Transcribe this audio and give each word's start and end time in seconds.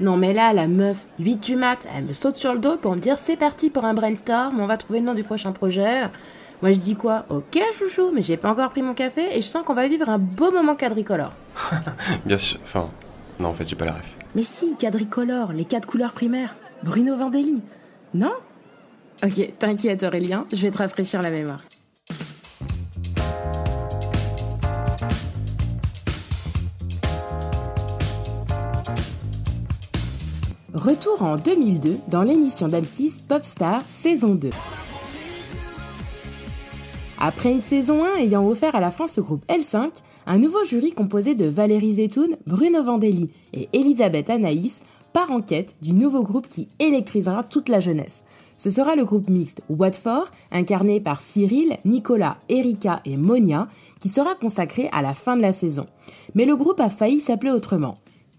Non 0.00 0.16
mais 0.16 0.32
là, 0.32 0.54
la 0.54 0.66
meuf, 0.66 1.06
8 1.18 1.36
du 1.44 1.56
mat, 1.56 1.86
elle 1.94 2.04
me 2.04 2.14
saute 2.14 2.36
sur 2.36 2.54
le 2.54 2.58
dos 2.58 2.78
pour 2.78 2.94
me 2.94 3.00
dire 3.00 3.18
c'est 3.18 3.36
parti 3.36 3.68
pour 3.68 3.84
un 3.84 3.92
brainstorm, 3.92 4.58
on 4.58 4.66
va 4.66 4.78
trouver 4.78 5.00
le 5.00 5.06
nom 5.06 5.14
du 5.14 5.22
prochain 5.22 5.52
projet. 5.52 6.02
Moi 6.62 6.72
je 6.72 6.78
dis 6.78 6.96
quoi? 6.96 7.26
Ok 7.28 7.58
chouchou, 7.74 8.10
mais 8.14 8.22
j'ai 8.22 8.38
pas 8.38 8.50
encore 8.50 8.70
pris 8.70 8.82
mon 8.82 8.94
café 8.94 9.36
et 9.36 9.42
je 9.42 9.46
sens 9.46 9.62
qu'on 9.64 9.74
va 9.74 9.88
vivre 9.88 10.08
un 10.08 10.18
beau 10.18 10.50
moment 10.50 10.74
quadricolore. 10.74 11.32
Bien 12.24 12.38
sûr, 12.38 12.58
enfin, 12.62 12.88
non 13.38 13.50
en 13.50 13.54
fait 13.54 13.68
j'ai 13.68 13.76
pas 13.76 13.84
la 13.84 13.92
ref. 13.92 14.16
Mais 14.34 14.42
si, 14.42 14.74
quadricolore, 14.76 15.52
les 15.52 15.64
quatre 15.64 15.86
couleurs 15.86 16.12
primaires. 16.12 16.54
Bruno 16.82 17.16
Vandelli. 17.16 17.60
Non? 18.14 18.32
Ok, 19.22 19.52
t'inquiète 19.58 20.02
Aurélien, 20.02 20.46
je 20.50 20.62
vais 20.62 20.70
te 20.70 20.78
rafraîchir 20.78 21.20
la 21.20 21.30
mémoire. 21.30 21.60
Retour 30.74 31.24
en 31.24 31.36
2002 31.36 31.96
dans 32.06 32.22
l'émission 32.22 32.68
d'M6 32.68 33.22
Popstar 33.26 33.82
saison 33.88 34.36
2. 34.36 34.50
Après 37.18 37.50
une 37.50 37.60
saison 37.60 38.04
1 38.04 38.18
ayant 38.18 38.46
offert 38.46 38.76
à 38.76 38.80
la 38.80 38.92
France 38.92 39.16
le 39.16 39.24
groupe 39.24 39.44
L5, 39.48 39.90
un 40.26 40.38
nouveau 40.38 40.62
jury 40.64 40.92
composé 40.92 41.34
de 41.34 41.46
Valérie 41.46 41.94
Zetoun, 41.94 42.36
Bruno 42.46 42.84
Vandelli 42.84 43.30
et 43.52 43.68
Elisabeth 43.72 44.30
Anaïs 44.30 44.84
part 45.12 45.32
en 45.32 45.40
quête 45.40 45.74
du 45.82 45.92
nouveau 45.92 46.22
groupe 46.22 46.46
qui 46.46 46.68
électrisera 46.78 47.42
toute 47.42 47.68
la 47.68 47.80
jeunesse. 47.80 48.24
Ce 48.56 48.70
sera 48.70 48.94
le 48.94 49.04
groupe 49.04 49.28
mixte 49.28 49.62
Watford, 49.70 50.30
incarné 50.52 51.00
par 51.00 51.20
Cyril, 51.20 51.78
Nicolas, 51.84 52.36
Erika 52.48 53.00
et 53.04 53.16
Monia, 53.16 53.66
qui 53.98 54.08
sera 54.08 54.36
consacré 54.36 54.88
à 54.92 55.02
la 55.02 55.14
fin 55.14 55.36
de 55.36 55.42
la 55.42 55.52
saison. 55.52 55.86
Mais 56.36 56.44
le 56.44 56.54
groupe 56.54 56.78
a 56.78 56.90
failli 56.90 57.18
s'appeler 57.18 57.50
autrement. 57.50 57.96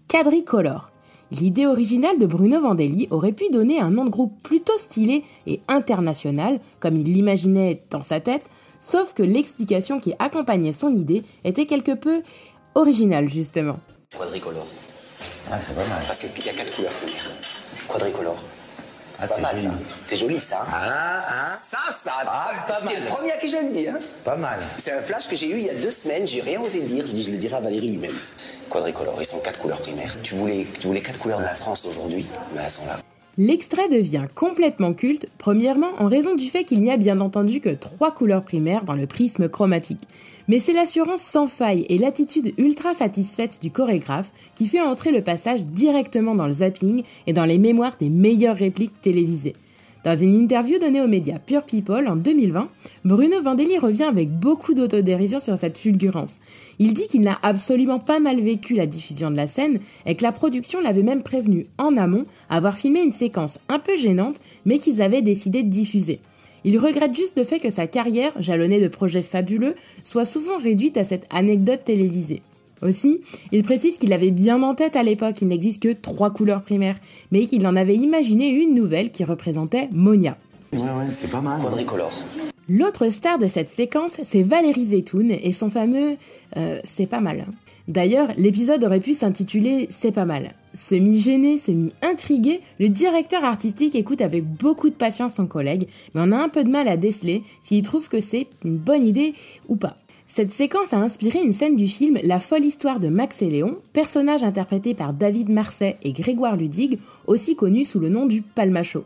Quadricolore. 0.08 0.91
L'idée 1.32 1.64
originale 1.66 2.18
de 2.18 2.26
Bruno 2.26 2.60
Vandelli 2.60 3.08
aurait 3.10 3.32
pu 3.32 3.48
donner 3.50 3.80
un 3.80 3.88
nom 3.90 4.04
de 4.04 4.10
groupe 4.10 4.34
plutôt 4.42 4.76
stylé 4.76 5.24
et 5.46 5.60
international, 5.66 6.60
comme 6.78 6.96
il 6.98 7.10
l'imaginait 7.10 7.80
dans 7.90 8.02
sa 8.02 8.20
tête, 8.20 8.44
sauf 8.80 9.14
que 9.14 9.22
l'explication 9.22 9.98
qui 9.98 10.12
accompagnait 10.18 10.72
son 10.72 10.94
idée 10.94 11.22
était 11.44 11.64
quelque 11.64 11.92
peu 11.94 12.20
originale 12.74 13.30
justement. 13.30 13.78
Quadricolore. 14.14 14.66
Ah, 15.50 15.58
c'est 15.58 15.74
pas 15.74 15.86
mal. 15.86 16.02
Parce 16.06 16.18
qu'il 16.18 16.44
y 16.44 16.48
a 16.50 16.52
quatre 16.52 16.74
couleurs. 16.76 16.92
Quadricolore. 17.88 18.36
C'est 19.14 19.24
Ah, 19.24 19.28
pas 19.28 19.34
c'est 19.36 19.40
mal, 19.42 19.56
joli. 19.56 19.66
ça. 19.66 19.72
C'est 20.06 20.16
joli, 20.16 20.40
ça. 20.40 20.60
hein 20.62 20.66
Ah, 20.70 21.24
ah, 21.28 21.56
Ça, 21.56 21.78
ça. 21.92 22.12
Ah, 22.26 22.52
mal. 22.84 22.94
le 23.02 23.08
premier 23.08 23.32
le 23.42 23.72
dis. 23.72 23.88
Hein. 23.88 23.98
pas 24.24 24.36
mal. 24.36 24.60
C'est 24.76 24.92
un 24.92 25.00
flash 25.00 25.28
que 25.28 25.36
j'ai 25.36 25.48
eu 25.50 25.56
il 25.58 25.64
y 25.64 25.70
a 25.70 25.74
deux 25.74 25.90
semaines. 25.90 26.26
J'ai 26.26 26.40
rien 26.42 26.60
osé 26.60 26.80
dire. 26.80 27.06
Je 27.06 27.12
dis, 27.12 27.22
je 27.22 27.30
le 27.30 27.36
dirai 27.38 27.56
à 27.56 27.60
Valérie 27.60 27.88
lui-même. 27.88 28.12
Quadricolore, 28.72 29.16
ils 29.20 29.26
sont 29.26 29.40
quatre 29.40 29.58
couleurs 29.58 29.80
primaires. 29.80 30.16
Tu 30.22 30.34
voulais, 30.34 30.66
tu 30.80 30.88
couleurs 31.18 31.40
de 31.40 31.44
la 31.44 31.54
France 31.54 31.84
aujourd'hui, 31.84 32.24
mais 32.54 32.62
elles 32.64 32.70
sont 32.70 32.86
là. 32.86 32.98
L'extrait 33.36 33.88
devient 33.90 34.26
complètement 34.34 34.94
culte, 34.94 35.28
premièrement 35.36 35.90
en 35.98 36.08
raison 36.08 36.34
du 36.34 36.48
fait 36.48 36.64
qu'il 36.64 36.82
n'y 36.82 36.90
a 36.90 36.96
bien 36.96 37.20
entendu 37.20 37.60
que 37.60 37.68
trois 37.68 38.12
couleurs 38.12 38.42
primaires 38.42 38.84
dans 38.84 38.94
le 38.94 39.06
prisme 39.06 39.50
chromatique. 39.50 40.08
Mais 40.48 40.58
c'est 40.58 40.72
l'assurance 40.72 41.20
sans 41.20 41.48
faille 41.48 41.84
et 41.90 41.98
l'attitude 41.98 42.54
ultra 42.56 42.94
satisfaite 42.94 43.60
du 43.60 43.70
chorégraphe 43.70 44.32
qui 44.54 44.66
fait 44.66 44.80
entrer 44.80 45.12
le 45.12 45.22
passage 45.22 45.66
directement 45.66 46.34
dans 46.34 46.46
le 46.46 46.54
zapping 46.54 47.04
et 47.26 47.34
dans 47.34 47.44
les 47.44 47.58
mémoires 47.58 47.96
des 48.00 48.08
meilleures 48.08 48.56
répliques 48.56 49.00
télévisées. 49.02 49.54
Dans 50.04 50.16
une 50.16 50.34
interview 50.34 50.80
donnée 50.80 51.00
aux 51.00 51.06
médias 51.06 51.38
Pure 51.38 51.62
People 51.62 52.08
en 52.08 52.16
2020, 52.16 52.68
Bruno 53.04 53.40
Vandelli 53.40 53.78
revient 53.78 54.02
avec 54.02 54.32
beaucoup 54.32 54.74
d'autodérision 54.74 55.38
sur 55.38 55.56
cette 55.56 55.78
fulgurance. 55.78 56.40
Il 56.80 56.92
dit 56.92 57.06
qu'il 57.06 57.20
n'a 57.20 57.38
absolument 57.42 58.00
pas 58.00 58.18
mal 58.18 58.40
vécu 58.40 58.74
la 58.74 58.86
diffusion 58.86 59.30
de 59.30 59.36
la 59.36 59.46
scène 59.46 59.78
et 60.04 60.16
que 60.16 60.24
la 60.24 60.32
production 60.32 60.80
l'avait 60.80 61.04
même 61.04 61.22
prévenu 61.22 61.66
en 61.78 61.96
amont 61.96 62.24
avoir 62.50 62.76
filmé 62.76 63.00
une 63.00 63.12
séquence 63.12 63.60
un 63.68 63.78
peu 63.78 63.96
gênante 63.96 64.40
mais 64.66 64.80
qu'ils 64.80 65.02
avaient 65.02 65.22
décidé 65.22 65.62
de 65.62 65.70
diffuser. 65.70 66.18
Il 66.64 66.78
regrette 66.78 67.14
juste 67.14 67.38
le 67.38 67.44
fait 67.44 67.60
que 67.60 67.70
sa 67.70 67.86
carrière, 67.86 68.32
jalonnée 68.40 68.80
de 68.80 68.88
projets 68.88 69.22
fabuleux, 69.22 69.76
soit 70.02 70.24
souvent 70.24 70.58
réduite 70.58 70.96
à 70.96 71.04
cette 71.04 71.26
anecdote 71.30 71.84
télévisée. 71.84 72.42
Aussi, 72.82 73.20
il 73.52 73.62
précise 73.62 73.96
qu'il 73.96 74.12
avait 74.12 74.30
bien 74.30 74.62
en 74.62 74.74
tête 74.74 74.96
à 74.96 75.02
l'époque 75.02 75.36
qu'il 75.36 75.48
n'existe 75.48 75.82
que 75.82 75.92
trois 75.92 76.30
couleurs 76.30 76.62
primaires, 76.62 76.98
mais 77.30 77.46
qu'il 77.46 77.66
en 77.66 77.76
avait 77.76 77.96
imaginé 77.96 78.48
une 78.48 78.74
nouvelle 78.74 79.10
qui 79.10 79.24
représentait 79.24 79.88
Monia. 79.92 80.36
Ouais, 80.72 80.80
ouais, 80.80 81.10
c'est 81.10 81.30
pas 81.30 81.40
mal. 81.40 81.60
Quadricolore. 81.60 82.12
L'autre 82.68 83.08
star 83.08 83.38
de 83.38 83.48
cette 83.48 83.68
séquence, 83.68 84.20
c'est 84.22 84.42
Valérie 84.42 84.86
Zetoun 84.86 85.30
et 85.30 85.52
son 85.52 85.68
fameux 85.68 86.16
euh, 86.56 86.80
C'est 86.84 87.06
pas 87.06 87.20
mal. 87.20 87.46
D'ailleurs, 87.88 88.28
l'épisode 88.36 88.84
aurait 88.84 89.00
pu 89.00 89.14
s'intituler 89.14 89.88
C'est 89.90 90.12
pas 90.12 90.24
mal. 90.24 90.54
Semi-gêné, 90.72 91.58
semi-intrigué, 91.58 92.60
le 92.78 92.88
directeur 92.88 93.44
artistique 93.44 93.94
écoute 93.94 94.22
avec 94.22 94.44
beaucoup 94.44 94.88
de 94.88 94.94
patience 94.94 95.34
son 95.34 95.46
collègue, 95.46 95.88
mais 96.14 96.22
on 96.24 96.32
a 96.32 96.36
un 96.36 96.48
peu 96.48 96.64
de 96.64 96.70
mal 96.70 96.88
à 96.88 96.96
déceler 96.96 97.42
s'il 97.62 97.82
trouve 97.82 98.08
que 98.08 98.20
c'est 98.20 98.46
une 98.64 98.78
bonne 98.78 99.04
idée 99.04 99.34
ou 99.68 99.76
pas. 99.76 99.96
Cette 100.34 100.50
séquence 100.54 100.94
a 100.94 100.96
inspiré 100.96 101.42
une 101.42 101.52
scène 101.52 101.76
du 101.76 101.86
film 101.86 102.18
La 102.22 102.40
folle 102.40 102.64
histoire 102.64 103.00
de 103.00 103.08
Max 103.08 103.42
et 103.42 103.50
Léon, 103.50 103.82
personnage 103.92 104.42
interprété 104.42 104.94
par 104.94 105.12
David 105.12 105.50
Marseille 105.50 105.98
et 106.00 106.14
Grégoire 106.14 106.56
Ludig, 106.56 106.98
aussi 107.26 107.54
connu 107.54 107.84
sous 107.84 107.98
le 107.98 108.08
nom 108.08 108.24
du 108.24 108.40
Palmacho. 108.40 109.04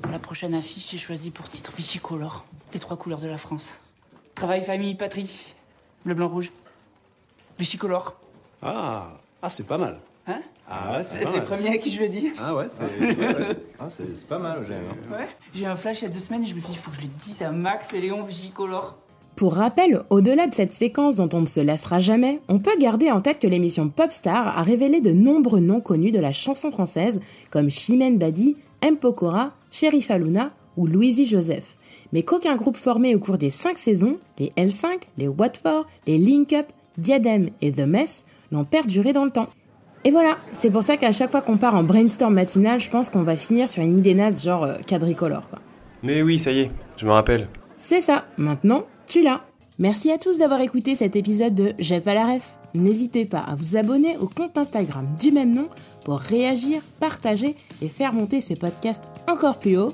Pour 0.00 0.10
la 0.10 0.18
prochaine 0.18 0.54
affiche, 0.54 0.92
j'ai 0.92 0.96
choisi 0.96 1.30
pour 1.30 1.46
titre 1.50 1.72
Bichicolore, 1.76 2.46
les 2.72 2.80
trois 2.80 2.96
couleurs 2.96 3.20
de 3.20 3.26
la 3.28 3.36
France. 3.36 3.74
Travail, 4.34 4.64
famille, 4.64 4.94
patrie. 4.94 5.56
Bleu, 6.06 6.14
blanc, 6.14 6.28
rouge. 6.28 6.52
Bichicolore. 7.58 8.16
Ah, 8.62 9.10
ah 9.42 9.50
c'est 9.50 9.66
pas 9.66 9.76
mal. 9.76 9.98
Hein 10.26 10.40
Ah 10.66 10.96
ouais, 10.96 11.04
c'est 11.04 11.20
le 11.22 11.44
premier 11.44 11.68
à 11.68 11.76
qui 11.76 11.90
je 11.94 12.00
le 12.00 12.08
dis. 12.08 12.30
Ah 12.38 12.54
ouais, 12.54 12.68
c'est 12.72 12.84
ouais, 12.84 13.16
ouais. 13.36 13.56
Ah, 13.78 13.90
c'est 13.90 14.16
c'est 14.16 14.26
pas 14.26 14.38
mal, 14.38 14.64
j'aime. 14.66 14.84
hein. 14.90 15.18
Ouais. 15.18 15.28
J'ai 15.52 15.64
eu 15.64 15.66
un 15.66 15.76
flash 15.76 16.00
il 16.00 16.04
y 16.04 16.06
a 16.06 16.10
deux 16.10 16.18
semaines 16.18 16.44
et 16.44 16.46
je 16.46 16.54
me 16.54 16.60
suis 16.60 16.68
dit, 16.70 16.76
il 16.76 16.80
faut 16.80 16.90
que 16.92 16.96
je 16.96 17.02
le 17.02 17.08
dise 17.26 17.42
à 17.42 17.50
Max 17.50 17.92
et 17.92 18.00
Léon 18.00 18.22
Bichicolore. 18.22 18.96
Pour 19.40 19.54
rappel, 19.54 20.02
au-delà 20.10 20.48
de 20.48 20.54
cette 20.54 20.72
séquence 20.72 21.16
dont 21.16 21.30
on 21.32 21.40
ne 21.40 21.46
se 21.46 21.60
lassera 21.60 21.98
jamais, 21.98 22.40
on 22.48 22.58
peut 22.58 22.76
garder 22.78 23.10
en 23.10 23.22
tête 23.22 23.38
que 23.38 23.46
l'émission 23.46 23.88
Popstar 23.88 24.58
a 24.58 24.62
révélé 24.62 25.00
de 25.00 25.12
nombreux 25.12 25.60
noms 25.60 25.80
connus 25.80 26.10
de 26.10 26.18
la 26.18 26.32
chanson 26.32 26.70
française, 26.70 27.22
comme 27.48 27.70
Chimène 27.70 28.18
Badi, 28.18 28.58
M. 28.82 28.98
Pokora, 28.98 29.52
Sheriff 29.70 30.10
Aluna 30.10 30.50
ou 30.76 30.86
Louisie 30.86 31.24
Joseph. 31.24 31.78
Mais 32.12 32.22
qu'aucun 32.22 32.54
groupe 32.54 32.76
formé 32.76 33.14
au 33.14 33.18
cours 33.18 33.38
des 33.38 33.48
cinq 33.48 33.78
saisons, 33.78 34.18
les 34.38 34.52
L5, 34.58 34.88
les 35.16 35.28
Watford, 35.28 35.86
les 36.06 36.18
Link 36.18 36.52
Up, 36.52 36.66
Diadem 36.98 37.48
et 37.62 37.72
The 37.72 37.86
Mess, 37.86 38.26
n'ont 38.52 38.66
perduré 38.66 39.14
dans 39.14 39.24
le 39.24 39.30
temps. 39.30 39.48
Et 40.04 40.10
voilà, 40.10 40.36
c'est 40.52 40.68
pour 40.68 40.82
ça 40.82 40.98
qu'à 40.98 41.12
chaque 41.12 41.30
fois 41.30 41.40
qu'on 41.40 41.56
part 41.56 41.76
en 41.76 41.82
brainstorm 41.82 42.34
matinal, 42.34 42.78
je 42.78 42.90
pense 42.90 43.08
qu'on 43.08 43.22
va 43.22 43.36
finir 43.36 43.70
sur 43.70 43.82
une 43.82 44.00
idée 44.00 44.12
naze 44.12 44.44
genre 44.44 44.64
euh, 44.64 44.76
quadricolore. 44.86 45.48
Quoi. 45.48 45.60
Mais 46.02 46.20
oui, 46.20 46.38
ça 46.38 46.52
y 46.52 46.58
est, 46.58 46.70
je 46.98 47.06
me 47.06 47.12
rappelle. 47.12 47.48
C'est 47.78 48.02
ça, 48.02 48.26
maintenant, 48.36 48.84
tu 49.10 49.22
l'as. 49.22 49.40
Merci 49.80 50.12
à 50.12 50.18
tous 50.18 50.38
d'avoir 50.38 50.60
écouté 50.60 50.94
cet 50.94 51.16
épisode 51.16 51.54
de 51.54 51.74
J'ai 51.80 52.00
pas 52.00 52.14
la 52.14 52.34
ref. 52.34 52.54
N'hésitez 52.74 53.24
pas 53.24 53.40
à 53.40 53.56
vous 53.56 53.76
abonner 53.76 54.16
au 54.18 54.28
compte 54.28 54.56
Instagram 54.56 55.04
du 55.18 55.32
même 55.32 55.52
nom 55.52 55.66
pour 56.04 56.20
réagir, 56.20 56.80
partager 57.00 57.56
et 57.82 57.88
faire 57.88 58.12
monter 58.12 58.40
ce 58.40 58.54
podcast 58.54 59.02
encore 59.26 59.58
plus 59.58 59.76
haut. 59.76 59.92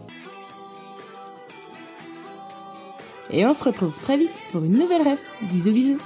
Et 3.30 3.46
on 3.46 3.54
se 3.54 3.64
retrouve 3.64 3.96
très 4.02 4.18
vite 4.18 4.42
pour 4.52 4.62
une 4.62 4.78
nouvelle 4.78 5.02
ref. 5.02 5.20
Bisous 5.50 5.72
bisous 5.72 5.98